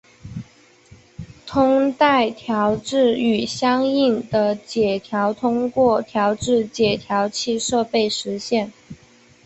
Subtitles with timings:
[1.45, 8.73] 通带调制与相应的解调通过调制解调器设备实现。